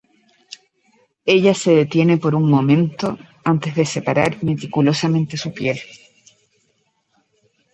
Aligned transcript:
Ella 1.27 1.53
se 1.53 1.75
detiene 1.75 2.17
por 2.17 2.33
un 2.33 2.49
momento, 2.49 3.19
antes 3.43 3.75
de 3.75 3.85
separar 3.85 4.43
meticulosamente 4.43 5.37
su 5.37 5.53
piel. 5.53 5.79